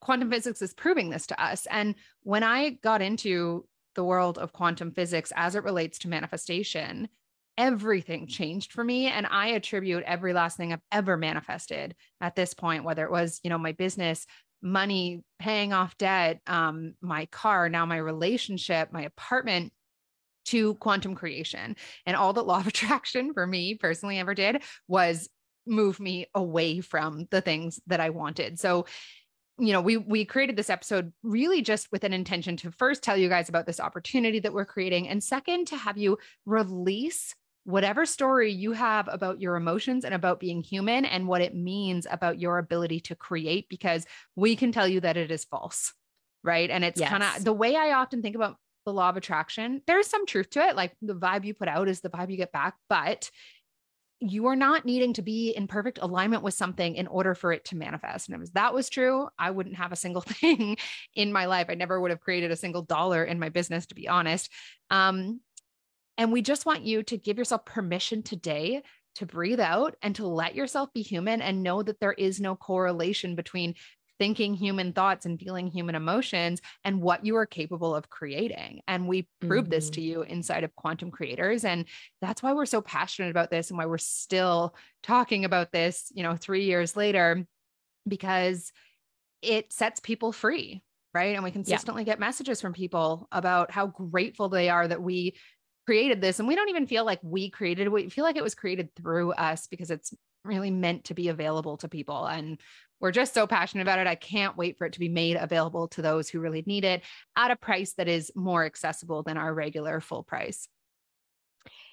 quantum 0.00 0.30
physics 0.30 0.62
is 0.62 0.74
proving 0.74 1.10
this 1.10 1.26
to 1.28 1.42
us. 1.42 1.66
And 1.66 1.94
when 2.22 2.42
i 2.42 2.70
got 2.70 3.00
into 3.00 3.66
the 3.94 4.04
world 4.04 4.38
of 4.38 4.52
quantum 4.52 4.92
physics 4.92 5.32
as 5.34 5.54
it 5.54 5.64
relates 5.64 5.98
to 6.00 6.08
manifestation 6.08 7.08
everything 7.58 8.26
changed 8.26 8.72
for 8.72 8.82
me 8.82 9.06
and 9.08 9.26
i 9.30 9.48
attribute 9.48 10.02
every 10.04 10.32
last 10.32 10.56
thing 10.56 10.72
i've 10.72 10.80
ever 10.90 11.16
manifested 11.16 11.94
at 12.20 12.34
this 12.34 12.54
point 12.54 12.84
whether 12.84 13.04
it 13.04 13.10
was 13.10 13.40
you 13.42 13.50
know 13.50 13.58
my 13.58 13.72
business 13.72 14.26
money 14.62 15.22
paying 15.38 15.72
off 15.72 15.96
debt 15.98 16.40
um, 16.46 16.94
my 17.02 17.26
car 17.26 17.68
now 17.68 17.84
my 17.84 17.96
relationship 17.96 18.92
my 18.92 19.02
apartment 19.02 19.72
to 20.48 20.74
quantum 20.76 21.14
creation. 21.14 21.76
And 22.06 22.16
all 22.16 22.32
that 22.32 22.42
law 22.46 22.58
of 22.58 22.66
attraction 22.66 23.32
for 23.32 23.46
me 23.46 23.74
personally 23.74 24.18
ever 24.18 24.34
did 24.34 24.62
was 24.86 25.28
move 25.66 26.00
me 26.00 26.26
away 26.34 26.80
from 26.80 27.26
the 27.30 27.42
things 27.42 27.78
that 27.86 28.00
i 28.00 28.10
wanted. 28.10 28.58
So 28.58 28.86
you 29.60 29.72
know 29.72 29.80
we 29.80 29.96
we 29.96 30.24
created 30.24 30.56
this 30.56 30.70
episode 30.70 31.12
really 31.24 31.62
just 31.62 31.88
with 31.90 32.04
an 32.04 32.12
intention 32.12 32.56
to 32.58 32.70
first 32.70 33.02
tell 33.02 33.16
you 33.16 33.28
guys 33.28 33.48
about 33.48 33.66
this 33.66 33.80
opportunity 33.80 34.38
that 34.38 34.52
we're 34.52 34.64
creating 34.64 35.08
and 35.08 35.22
second 35.22 35.66
to 35.66 35.76
have 35.76 35.98
you 35.98 36.16
release 36.46 37.34
whatever 37.68 38.06
story 38.06 38.50
you 38.50 38.72
have 38.72 39.10
about 39.12 39.42
your 39.42 39.54
emotions 39.54 40.06
and 40.06 40.14
about 40.14 40.40
being 40.40 40.62
human 40.62 41.04
and 41.04 41.28
what 41.28 41.42
it 41.42 41.54
means 41.54 42.06
about 42.10 42.38
your 42.38 42.56
ability 42.56 42.98
to 42.98 43.14
create, 43.14 43.68
because 43.68 44.06
we 44.34 44.56
can 44.56 44.72
tell 44.72 44.88
you 44.88 45.00
that 45.00 45.18
it 45.18 45.30
is 45.30 45.44
false. 45.44 45.92
Right. 46.42 46.70
And 46.70 46.82
it's 46.82 46.98
yes. 46.98 47.10
kind 47.10 47.22
of 47.22 47.44
the 47.44 47.52
way 47.52 47.76
I 47.76 47.92
often 47.92 48.22
think 48.22 48.36
about 48.36 48.56
the 48.86 48.92
law 48.94 49.10
of 49.10 49.18
attraction. 49.18 49.82
There's 49.86 50.06
some 50.06 50.24
truth 50.24 50.48
to 50.50 50.66
it. 50.66 50.76
Like 50.76 50.96
the 51.02 51.14
vibe 51.14 51.44
you 51.44 51.52
put 51.52 51.68
out 51.68 51.88
is 51.88 52.00
the 52.00 52.08
vibe 52.08 52.30
you 52.30 52.38
get 52.38 52.52
back, 52.52 52.74
but 52.88 53.30
you 54.20 54.46
are 54.46 54.56
not 54.56 54.86
needing 54.86 55.12
to 55.12 55.22
be 55.22 55.50
in 55.50 55.66
perfect 55.66 55.98
alignment 56.00 56.42
with 56.42 56.54
something 56.54 56.94
in 56.94 57.06
order 57.06 57.34
for 57.34 57.52
it 57.52 57.66
to 57.66 57.76
manifest. 57.76 58.30
And 58.30 58.42
if 58.42 58.50
that 58.54 58.72
was 58.72 58.88
true, 58.88 59.28
I 59.38 59.50
wouldn't 59.50 59.76
have 59.76 59.92
a 59.92 59.96
single 59.96 60.22
thing 60.26 60.78
in 61.14 61.34
my 61.34 61.44
life. 61.44 61.66
I 61.68 61.74
never 61.74 62.00
would 62.00 62.12
have 62.12 62.20
created 62.20 62.50
a 62.50 62.56
single 62.56 62.82
dollar 62.82 63.24
in 63.24 63.38
my 63.38 63.50
business, 63.50 63.84
to 63.86 63.94
be 63.94 64.08
honest. 64.08 64.50
Um, 64.88 65.40
and 66.18 66.32
we 66.32 66.42
just 66.42 66.66
want 66.66 66.82
you 66.82 67.02
to 67.04 67.16
give 67.16 67.38
yourself 67.38 67.64
permission 67.64 68.22
today 68.22 68.82
to 69.14 69.26
breathe 69.26 69.60
out 69.60 69.96
and 70.02 70.14
to 70.16 70.26
let 70.26 70.54
yourself 70.54 70.92
be 70.92 71.02
human 71.02 71.40
and 71.40 71.62
know 71.62 71.82
that 71.82 72.00
there 72.00 72.12
is 72.12 72.40
no 72.40 72.54
correlation 72.54 73.34
between 73.34 73.74
thinking 74.18 74.54
human 74.54 74.92
thoughts 74.92 75.26
and 75.26 75.38
feeling 75.38 75.68
human 75.68 75.94
emotions 75.94 76.60
and 76.84 77.00
what 77.00 77.24
you 77.24 77.36
are 77.36 77.46
capable 77.46 77.94
of 77.94 78.10
creating. 78.10 78.80
And 78.88 79.06
we 79.06 79.28
prove 79.40 79.64
mm-hmm. 79.64 79.70
this 79.70 79.90
to 79.90 80.00
you 80.00 80.22
inside 80.22 80.64
of 80.64 80.74
Quantum 80.74 81.10
Creators. 81.10 81.64
And 81.64 81.86
that's 82.20 82.42
why 82.42 82.52
we're 82.52 82.66
so 82.66 82.80
passionate 82.80 83.30
about 83.30 83.50
this 83.50 83.70
and 83.70 83.78
why 83.78 83.86
we're 83.86 83.98
still 83.98 84.74
talking 85.02 85.44
about 85.44 85.70
this, 85.72 86.10
you 86.14 86.24
know, 86.24 86.36
three 86.36 86.64
years 86.64 86.96
later, 86.96 87.46
because 88.06 88.72
it 89.40 89.72
sets 89.72 90.00
people 90.00 90.32
free. 90.32 90.82
Right. 91.14 91.34
And 91.34 91.42
we 91.42 91.50
consistently 91.50 92.02
yeah. 92.02 92.12
get 92.12 92.20
messages 92.20 92.60
from 92.60 92.74
people 92.74 93.28
about 93.32 93.70
how 93.70 93.86
grateful 93.86 94.50
they 94.50 94.68
are 94.68 94.86
that 94.86 95.02
we 95.02 95.34
created 95.88 96.20
this 96.20 96.38
and 96.38 96.46
we 96.46 96.54
don't 96.54 96.68
even 96.68 96.86
feel 96.86 97.06
like 97.06 97.18
we 97.22 97.48
created 97.48 97.86
it. 97.86 97.90
We 97.90 98.10
feel 98.10 98.22
like 98.22 98.36
it 98.36 98.42
was 98.42 98.54
created 98.54 98.94
through 98.94 99.32
us 99.32 99.68
because 99.68 99.90
it's 99.90 100.12
really 100.44 100.70
meant 100.70 101.04
to 101.04 101.14
be 101.14 101.28
available 101.28 101.78
to 101.78 101.88
people 101.88 102.26
and 102.26 102.58
we're 103.00 103.10
just 103.10 103.32
so 103.32 103.46
passionate 103.46 103.84
about 103.84 103.98
it. 103.98 104.06
I 104.06 104.14
can't 104.14 104.54
wait 104.54 104.76
for 104.76 104.86
it 104.86 104.92
to 104.92 105.00
be 105.00 105.08
made 105.08 105.38
available 105.38 105.88
to 105.88 106.02
those 106.02 106.28
who 106.28 106.40
really 106.40 106.62
need 106.66 106.84
it 106.84 107.04
at 107.36 107.50
a 107.50 107.56
price 107.56 107.94
that 107.94 108.06
is 108.06 108.30
more 108.36 108.66
accessible 108.66 109.22
than 109.22 109.38
our 109.38 109.54
regular 109.54 109.98
full 110.02 110.22
price. 110.22 110.68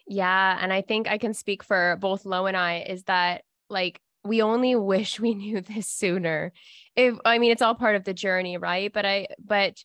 Yeah 0.05 0.57
and 0.61 0.73
i 0.73 0.81
think 0.81 1.07
i 1.07 1.17
can 1.17 1.33
speak 1.33 1.63
for 1.63 1.97
both 2.01 2.25
lo 2.25 2.47
and 2.47 2.57
i 2.57 2.85
is 2.87 3.03
that 3.03 3.43
like 3.69 4.01
we 4.25 4.41
only 4.41 4.75
wish 4.93 5.21
we 5.21 5.35
knew 5.35 5.61
this 5.61 5.87
sooner. 5.87 6.51
If 6.97 7.15
i 7.23 7.37
mean 7.37 7.51
it's 7.53 7.61
all 7.61 7.75
part 7.75 7.95
of 7.95 8.03
the 8.03 8.13
journey 8.13 8.57
right? 8.57 8.91
But 8.91 9.05
i 9.05 9.27
but 9.39 9.81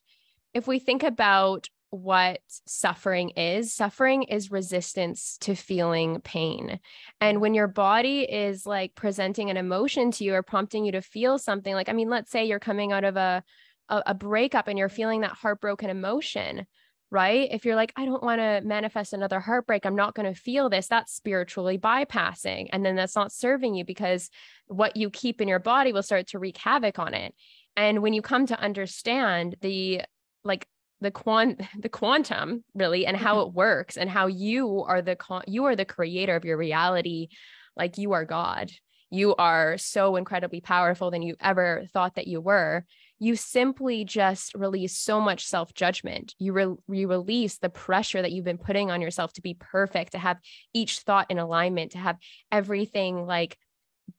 if 0.53 0.67
we 0.67 0.79
think 0.79 1.03
about 1.03 1.69
what 1.91 2.39
suffering 2.65 3.31
is. 3.31 3.73
Suffering 3.73 4.23
is 4.23 4.49
resistance 4.49 5.37
to 5.41 5.55
feeling 5.55 6.21
pain. 6.21 6.79
And 7.19 7.41
when 7.41 7.53
your 7.53 7.67
body 7.67 8.21
is 8.21 8.65
like 8.65 8.95
presenting 8.95 9.49
an 9.49 9.57
emotion 9.57 10.09
to 10.11 10.23
you 10.23 10.33
or 10.33 10.41
prompting 10.41 10.85
you 10.85 10.93
to 10.93 11.01
feel 11.01 11.37
something 11.37 11.73
like 11.73 11.89
i 11.89 11.93
mean 11.93 12.09
let's 12.09 12.31
say 12.31 12.45
you're 12.45 12.59
coming 12.59 12.91
out 12.93 13.03
of 13.03 13.17
a 13.17 13.43
a, 13.89 14.03
a 14.07 14.13
breakup 14.13 14.69
and 14.69 14.79
you're 14.79 14.89
feeling 14.89 15.21
that 15.21 15.33
heartbroken 15.33 15.89
emotion 15.89 16.65
right? 17.13 17.49
If 17.51 17.65
you're 17.65 17.75
like 17.75 17.91
i 17.97 18.05
don't 18.05 18.23
want 18.23 18.39
to 18.39 18.61
manifest 18.63 19.11
another 19.11 19.41
heartbreak. 19.41 19.85
I'm 19.85 19.97
not 19.97 20.15
going 20.15 20.33
to 20.33 20.39
feel 20.39 20.69
this. 20.69 20.87
That's 20.87 21.13
spiritually 21.13 21.77
bypassing. 21.77 22.69
And 22.71 22.85
then 22.85 22.95
that's 22.95 23.17
not 23.17 23.33
serving 23.33 23.75
you 23.75 23.83
because 23.83 24.29
what 24.67 24.95
you 24.95 25.09
keep 25.09 25.41
in 25.41 25.49
your 25.49 25.59
body 25.59 25.91
will 25.91 26.03
start 26.03 26.27
to 26.27 26.39
wreak 26.39 26.57
havoc 26.57 26.99
on 26.99 27.13
it. 27.13 27.35
And 27.75 28.01
when 28.01 28.13
you 28.13 28.21
come 28.21 28.45
to 28.45 28.57
understand 28.57 29.57
the 29.59 30.03
like 30.45 30.67
the 31.01 31.11
quant 31.11 31.61
the 31.79 31.89
quantum 31.89 32.63
really 32.73 33.05
and 33.05 33.17
how 33.17 33.37
mm-hmm. 33.37 33.49
it 33.49 33.53
works 33.53 33.97
and 33.97 34.09
how 34.09 34.27
you 34.27 34.83
are 34.83 35.01
the 35.01 35.15
con- 35.15 35.43
you 35.47 35.65
are 35.65 35.75
the 35.75 35.85
creator 35.85 36.35
of 36.35 36.45
your 36.45 36.57
reality 36.57 37.27
like 37.75 37.97
you 37.97 38.13
are 38.13 38.25
god. 38.25 38.71
You 39.13 39.35
are 39.35 39.77
so 39.77 40.15
incredibly 40.15 40.61
powerful 40.61 41.11
than 41.11 41.21
you 41.21 41.35
ever 41.41 41.83
thought 41.93 42.15
that 42.15 42.27
you 42.27 42.39
were. 42.39 42.85
You 43.19 43.35
simply 43.35 44.05
just 44.05 44.55
release 44.55 44.97
so 44.97 45.19
much 45.19 45.45
self-judgment. 45.45 46.33
You, 46.39 46.53
re- 46.53 46.75
you 46.87 47.09
release 47.09 47.57
the 47.57 47.69
pressure 47.69 48.21
that 48.21 48.31
you've 48.31 48.45
been 48.45 48.57
putting 48.57 48.89
on 48.89 49.01
yourself 49.01 49.33
to 49.33 49.41
be 49.41 49.53
perfect 49.53 50.13
to 50.13 50.17
have 50.17 50.37
each 50.73 50.99
thought 50.99 51.29
in 51.29 51.39
alignment 51.39 51.91
to 51.91 51.97
have 51.97 52.17
everything 52.53 53.25
like 53.25 53.57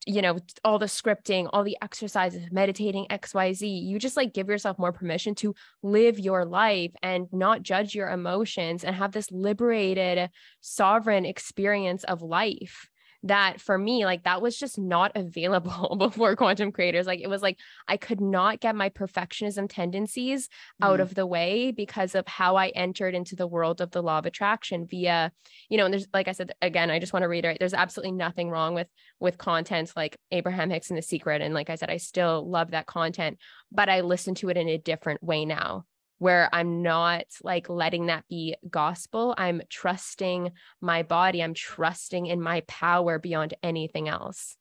you 0.05 0.21
know 0.21 0.37
all 0.63 0.79
the 0.79 0.85
scripting 0.85 1.49
all 1.53 1.63
the 1.63 1.77
exercises 1.81 2.47
meditating 2.51 3.05
xyz 3.09 3.61
you 3.61 3.99
just 3.99 4.17
like 4.17 4.33
give 4.33 4.47
yourself 4.49 4.77
more 4.79 4.91
permission 4.91 5.35
to 5.35 5.53
live 5.81 6.19
your 6.19 6.45
life 6.45 6.91
and 7.01 7.27
not 7.31 7.63
judge 7.63 7.95
your 7.95 8.09
emotions 8.09 8.83
and 8.83 8.95
have 8.95 9.11
this 9.11 9.31
liberated 9.31 10.29
sovereign 10.61 11.25
experience 11.25 12.03
of 12.05 12.21
life 12.21 12.89
that 13.23 13.61
for 13.61 13.77
me, 13.77 14.05
like 14.05 14.23
that 14.23 14.41
was 14.41 14.57
just 14.57 14.77
not 14.77 15.11
available 15.15 15.95
before 15.99 16.35
quantum 16.35 16.71
creators. 16.71 17.07
Like 17.07 17.21
it 17.21 17.29
was 17.29 17.41
like 17.41 17.57
I 17.87 17.97
could 17.97 18.21
not 18.21 18.59
get 18.59 18.75
my 18.75 18.89
perfectionism 18.89 19.67
tendencies 19.69 20.49
out 20.81 20.99
mm. 20.99 21.03
of 21.03 21.15
the 21.15 21.25
way 21.25 21.71
because 21.71 22.15
of 22.15 22.27
how 22.27 22.57
I 22.57 22.67
entered 22.69 23.15
into 23.15 23.35
the 23.35 23.47
world 23.47 23.81
of 23.81 23.91
the 23.91 24.03
law 24.03 24.19
of 24.19 24.25
attraction 24.25 24.85
via, 24.85 25.31
you 25.69 25.77
know, 25.77 25.85
and 25.85 25.93
there's 25.93 26.07
like 26.13 26.27
I 26.27 26.33
said 26.33 26.51
again, 26.61 26.91
I 26.91 26.99
just 26.99 27.13
want 27.13 27.23
to 27.23 27.29
reiterate 27.29 27.59
there's 27.59 27.73
absolutely 27.73 28.11
nothing 28.11 28.49
wrong 28.49 28.73
with 28.73 28.87
with 29.19 29.37
content 29.37 29.93
like 29.95 30.17
Abraham 30.31 30.69
Hicks 30.69 30.89
and 30.89 30.97
the 30.97 31.01
secret. 31.01 31.41
And 31.41 31.53
like 31.53 31.69
I 31.69 31.75
said, 31.75 31.89
I 31.89 31.97
still 31.97 32.49
love 32.49 32.71
that 32.71 32.87
content, 32.87 33.37
but 33.71 33.89
I 33.89 34.01
listen 34.01 34.35
to 34.35 34.49
it 34.49 34.57
in 34.57 34.67
a 34.67 34.77
different 34.77 35.23
way 35.23 35.45
now 35.45 35.85
where 36.23 36.47
I'm 36.53 36.81
not 36.81 37.25
like 37.43 37.67
letting 37.67 38.05
that 38.05 38.23
be 38.29 38.55
gospel. 38.69 39.35
I'm 39.37 39.61
trusting 39.69 40.53
my 40.79 41.03
body. 41.03 41.43
I'm 41.43 41.53
trusting 41.53 42.27
in 42.27 42.41
my 42.41 42.61
power 42.61 43.19
beyond 43.19 43.55
anything 43.61 44.07
else. 44.07 44.55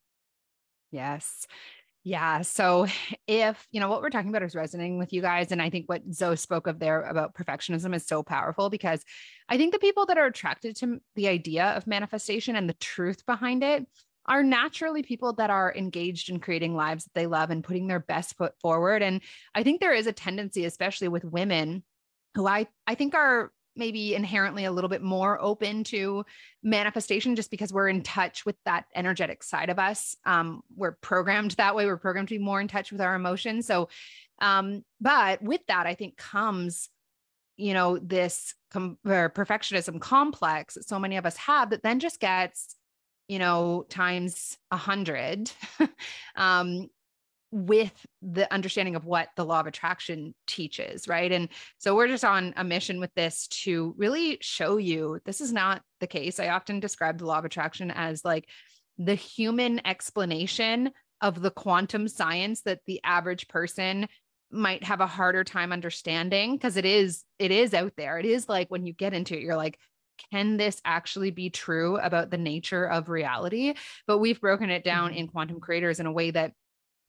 Yes. 0.91 1.47
Yeah. 2.03 2.43
So 2.43 2.89
if, 3.29 3.65
you 3.71 3.79
know, 3.79 3.89
what 3.89 4.03
we're 4.03 4.11
talking 4.11 4.31
about 4.31 4.43
is 4.43 4.57
resonating 4.57 4.99
with 4.99 5.13
you 5.13 5.23
guys, 5.23 5.53
and 5.53 5.63
I 5.63 5.71
think 5.71 5.89
what 5.89 6.03
Zoe 6.13 6.35
spoke 6.35 6.67
of 6.67 6.81
there 6.81 7.03
about 7.03 7.35
perfectionism 7.35 7.95
is 7.95 8.05
so 8.05 8.25
powerful 8.25 8.69
because 8.69 9.05
I 9.49 9.57
think 9.57 9.73
the 9.73 9.79
people 9.79 10.07
that 10.07 10.19
are 10.19 10.27
attracted 10.27 10.75
to 10.79 10.99
the 11.15 11.29
idea 11.29 11.67
of 11.77 11.87
manifestation 11.87 12.57
and 12.57 12.69
the 12.69 12.75
truth 12.75 13.25
behind 13.25 13.63
it 13.63 13.87
are 14.27 14.43
naturally 14.43 15.03
people 15.03 15.33
that 15.35 15.51
are 15.51 15.75
engaged 15.75 16.31
in 16.31 16.41
creating 16.41 16.75
lives 16.75 17.05
that 17.05 17.15
they 17.15 17.27
love 17.27 17.51
and 17.51 17.65
putting 17.65 17.87
their 17.87 18.01
best 18.01 18.37
foot 18.37 18.55
forward. 18.61 19.03
And 19.03 19.21
I 19.55 19.63
think 19.63 19.81
there 19.81 19.95
is 19.95 20.07
a 20.07 20.13
tendency, 20.13 20.65
especially 20.65 21.09
with 21.09 21.25
women, 21.25 21.83
who 22.35 22.47
I, 22.47 22.69
I 22.87 22.95
think 22.95 23.15
are 23.15 23.53
maybe 23.75 24.15
inherently 24.15 24.65
a 24.65 24.73
little 24.73 24.91
bit 24.91 25.03
more 25.03 25.41
open 25.41 25.85
to 25.85 26.25
manifestation 26.63 27.37
just 27.37 27.51
because 27.51 27.73
we're 27.73 27.89
in 27.89 28.03
touch 28.03 28.45
with 28.45 28.57
that 28.65 28.85
energetic 28.95 29.43
side 29.43 29.71
of 29.71 29.79
us. 29.79 30.15
Um, 30.25 30.63
we're 30.77 30.93
programmed 30.93 31.53
that 31.53 31.75
way. 31.75 31.87
We're 31.87 31.97
programmed 31.97 32.29
to 32.29 32.35
be 32.35 32.45
more 32.45 32.61
in 32.61 32.69
touch 32.69 32.93
with 32.93 33.01
our 33.01 33.15
emotions. 33.15 33.67
So, 33.67 33.89
um, 34.41 34.85
but 35.01 35.43
with 35.43 35.63
that, 35.69 35.87
I 35.87 35.95
think 35.95 36.17
comes, 36.17 36.91
you 37.57 37.73
know, 37.73 37.99
this 37.99 38.55
com- 38.71 38.99
perfectionism 39.05 40.01
complex 40.01 40.75
that 40.75 40.87
so 40.87 40.99
many 40.99 41.17
of 41.17 41.27
us 41.27 41.37
have 41.39 41.71
that 41.71 41.83
then 41.83 41.99
just 41.99 42.21
gets 42.21 42.77
you 43.33 43.39
know, 43.39 43.87
times 43.89 44.59
a 44.71 44.77
hundred, 44.77 45.51
um, 46.37 46.89
with 47.51 47.95
the 48.21 48.53
understanding 48.53 48.95
of 48.95 49.07
what 49.07 49.31
the 49.37 49.45
law 49.45 49.61
of 49.61 49.67
attraction 49.67 50.35
teaches, 50.47 51.09
right? 51.09 51.33
And 51.33 51.49
so 51.79 51.97
we're 51.97 52.09
just 52.09 52.27
on 52.27 52.53
a 52.59 52.63
mission 52.63 53.01
with 53.01 53.11
this 53.15 53.49
to 53.63 53.95
really 53.97 54.37
show 54.43 54.77
you 54.77 55.19
this 55.25 55.41
is 55.41 55.51
not 55.51 55.81
the 56.01 56.07
case. 56.07 56.39
I 56.39 56.49
often 56.49 56.79
describe 56.79 57.17
the 57.17 57.25
law 57.25 57.39
of 57.39 57.47
attraction 57.47 57.91
as 57.91 58.23
like 58.23 58.51
the 58.99 59.15
human 59.15 59.81
explanation 59.87 60.91
of 61.23 61.41
the 61.41 61.51
quantum 61.51 62.09
science 62.09 62.61
that 62.63 62.81
the 62.87 63.01
average 63.03 63.49
person 63.49 64.09
might 64.51 64.85
have 64.85 65.01
a 65.01 65.07
harder 65.07 65.43
time 65.43 65.73
understanding 65.73 66.53
because 66.53 66.77
it 66.77 66.85
is 66.85 67.25
it 67.39 67.51
is 67.51 67.73
out 67.73 67.95
there. 67.97 68.19
It 68.19 68.27
is 68.27 68.47
like 68.47 68.71
when 68.71 68.85
you 68.85 68.93
get 68.93 69.15
into 69.15 69.35
it 69.35 69.41
you're 69.41 69.57
like 69.57 69.79
can 70.31 70.57
this 70.57 70.81
actually 70.85 71.31
be 71.31 71.51
true 71.51 71.99
about 71.99 72.31
the 72.31 72.39
nature 72.39 72.85
of 72.85 73.09
reality? 73.09 73.75
But 74.07 74.19
we've 74.19 74.41
broken 74.41 74.71
it 74.71 74.85
down 74.85 75.11
mm-hmm. 75.11 75.19
in 75.19 75.29
Quantum 75.29 75.61
Creators 75.61 76.01
in 76.01 76.07
a 76.07 76.13
way 76.13 76.31
that 76.31 76.53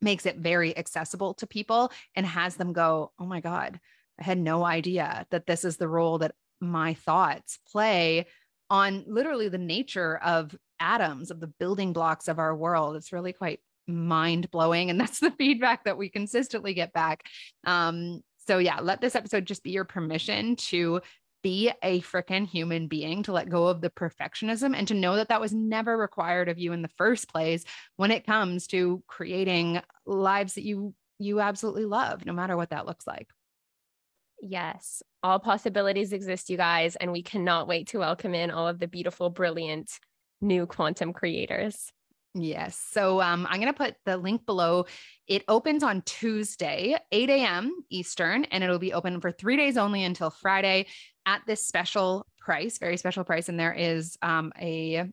makes 0.02 0.26
it 0.26 0.38
very 0.38 0.78
accessible 0.78 1.34
to 1.36 1.48
people 1.48 1.92
and 2.16 2.26
has 2.26 2.56
them 2.56 2.74
go, 2.74 3.12
oh 3.20 3.26
my 3.26 3.40
God, 3.40 3.80
I 4.20 4.24
had 4.24 4.38
no 4.38 4.64
idea 4.64 5.26
that 5.32 5.48
this 5.48 5.64
is 5.64 5.78
the 5.78 5.88
role 5.88 6.20
that 6.20 6.36
my 6.60 6.94
thoughts 6.94 7.60
play 7.72 8.28
on 8.70 9.04
literally 9.08 9.50
the 9.50 9.58
nature 9.58 10.18
of 10.18 10.56
atoms, 10.80 11.32
of 11.32 11.40
the 11.40 11.48
building 11.48 11.94
blocks 11.94 12.28
of 12.28 12.40
our 12.40 12.56
world. 12.56 12.96
It's 12.96 13.14
really 13.14 13.34
quite 13.34 13.60
mind 13.88 14.52
blowing. 14.52 14.90
And 14.90 15.00
that's 15.00 15.20
the 15.20 15.32
feedback 15.32 15.86
that 15.86 15.98
we 15.98 16.10
consistently 16.10 16.74
get 16.74 16.94
back. 16.94 17.26
Um, 17.66 18.22
so, 18.46 18.58
yeah, 18.58 18.80
let 18.82 19.00
this 19.00 19.16
episode 19.16 19.46
just 19.46 19.64
be 19.64 19.72
your 19.72 19.86
permission 19.86 20.58
to 20.58 21.02
be 21.44 21.72
a 21.84 22.02
freaking 22.02 22.48
human 22.48 22.88
being, 22.88 23.22
to 23.24 23.34
let 23.34 23.50
go 23.50 23.68
of 23.68 23.82
the 23.82 23.92
perfectionism 23.92 24.76
and 24.76 24.88
to 24.88 24.96
know 24.96 25.18
that 25.18 25.30
that 25.30 25.42
was 25.42 25.54
never 25.54 25.96
required 25.96 26.50
of 26.50 26.58
you 26.58 26.74
in 26.74 26.82
the 26.82 26.90
first 26.98 27.30
place 27.30 27.64
when 27.98 28.10
it 28.10 28.26
comes 28.26 28.66
to 28.68 29.04
creating 29.08 29.82
lives 30.06 30.56
that 30.56 30.64
you 30.64 30.96
you 31.20 31.40
absolutely 31.40 31.86
love, 31.86 32.26
no 32.26 32.34
matter 32.34 32.58
what 32.58 32.72
that 32.72 32.88
looks 32.88 33.06
like. 33.06 33.30
Yes, 34.42 35.04
all 35.22 35.40
possibilities 35.40 36.12
exist, 36.12 36.50
you 36.50 36.58
guys, 36.58 36.96
and 36.96 37.12
we 37.12 37.22
cannot 37.22 37.68
wait 37.68 37.88
to 37.90 38.00
welcome 38.00 38.34
in 38.34 38.52
all 38.52 38.68
of 38.68 38.80
the 38.80 38.88
beautiful, 38.88 39.30
brilliant 39.30 39.92
new 40.42 40.66
quantum 40.66 41.14
creators. 41.14 41.92
Yes. 42.36 42.84
So 42.92 43.22
um, 43.22 43.46
I'm 43.50 43.62
going 43.62 43.72
to 43.72 43.78
put 43.78 43.96
the 44.06 44.18
link 44.18 44.46
below. 44.46 44.88
It 45.28 45.44
opens 45.48 45.84
on 45.84 46.02
Tuesday, 46.02 46.98
8 47.12 47.30
a.m. 47.30 47.84
Eastern, 47.92 48.46
and 48.46 48.64
it'll 48.64 48.80
be 48.80 48.92
open 48.92 49.22
for 49.22 49.32
three 49.32 49.56
days 49.56 49.78
only 49.78 50.04
until 50.04 50.32
Friday 50.32 50.88
at 51.26 51.42
this 51.48 51.66
special 51.66 52.26
price, 52.40 52.78
very 52.78 52.98
special 52.98 53.24
price. 53.24 53.50
And 53.50 53.60
there 53.60 53.74
is 53.74 54.18
um, 54.22 54.52
a, 54.60 55.06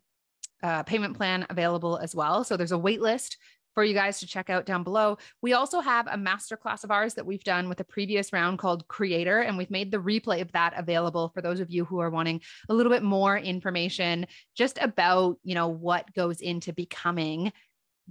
a 0.63 0.85
payment 0.85 1.17
plan 1.17 1.47
available 1.49 1.99
as 1.99 2.15
well. 2.15 2.45
So 2.45 2.57
there's 2.57 2.73
a 2.73 2.79
wait 2.79 3.01
list 3.01 3.37
for 3.75 3.85
you 3.85 3.95
guys 3.95 4.19
to 4.19 4.27
check 4.27 4.51
out 4.51 4.67
down 4.67 4.83
below. 4.83 5.17
We 5.43 5.53
also 5.53 5.81
have 5.81 6.07
a 6.09 6.17
masterclass 6.17 6.83
of 6.83 6.91
ours 6.91 7.15
that 7.15 7.27
we've 7.27 7.45
done 7.45 7.69
with 7.69 7.81
a 7.81 7.85
previous 7.85 8.33
round 8.33 8.59
called 8.59 8.87
Creator, 8.89 9.41
and 9.41 9.57
we've 9.57 9.71
made 9.71 9.93
the 9.93 9.99
replay 9.99 10.41
of 10.41 10.51
that 10.53 10.75
available 10.77 11.31
for 11.33 11.41
those 11.41 11.61
of 11.61 11.71
you 11.71 11.85
who 11.85 12.01
are 12.01 12.11
wanting 12.11 12.41
a 12.69 12.75
little 12.75 12.91
bit 12.91 13.05
more 13.05 13.39
information 13.39 14.27
just 14.57 14.79
about, 14.81 15.39
you 15.45 15.55
know, 15.55 15.69
what 15.69 16.13
goes 16.15 16.41
into 16.41 16.73
becoming 16.73 17.53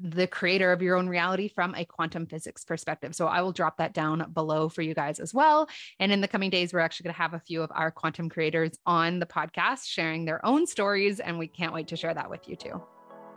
the 0.01 0.27
creator 0.27 0.71
of 0.71 0.81
your 0.81 0.95
own 0.95 1.07
reality 1.07 1.47
from 1.47 1.75
a 1.75 1.85
quantum 1.85 2.25
physics 2.25 2.63
perspective. 2.63 3.15
So 3.15 3.27
I 3.27 3.41
will 3.41 3.51
drop 3.51 3.77
that 3.77 3.93
down 3.93 4.31
below 4.33 4.69
for 4.69 4.81
you 4.81 4.93
guys 4.93 5.19
as 5.19 5.33
well. 5.33 5.69
And 5.99 6.11
in 6.11 6.21
the 6.21 6.27
coming 6.27 6.49
days, 6.49 6.73
we're 6.73 6.79
actually 6.79 7.05
going 7.05 7.15
to 7.15 7.21
have 7.21 7.33
a 7.33 7.39
few 7.39 7.61
of 7.61 7.71
our 7.73 7.91
quantum 7.91 8.29
creators 8.29 8.71
on 8.85 9.19
the 9.19 9.25
podcast 9.25 9.87
sharing 9.87 10.25
their 10.25 10.45
own 10.45 10.65
stories. 10.67 11.19
And 11.19 11.37
we 11.37 11.47
can't 11.47 11.73
wait 11.73 11.87
to 11.89 11.95
share 11.95 12.13
that 12.13 12.29
with 12.29 12.47
you 12.47 12.55
too. 12.55 12.81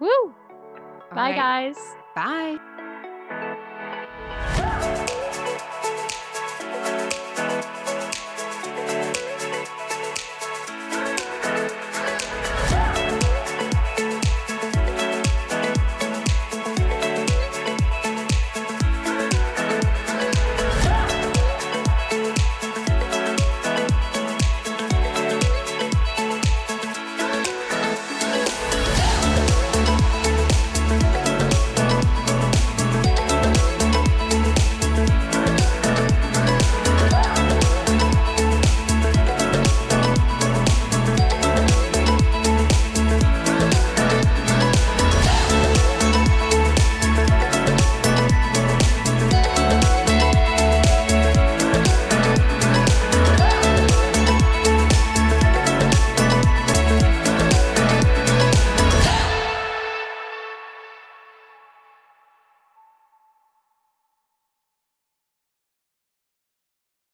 Woo! 0.01 0.35
Bye, 1.15 1.31
right. 1.31 1.37
guys. 1.37 1.77
Bye. 2.15 2.72